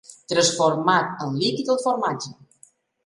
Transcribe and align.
Transformat 0.31 1.21
en 1.27 1.37
líquid, 1.43 1.69
el 1.75 1.81
formatge. 1.85 2.33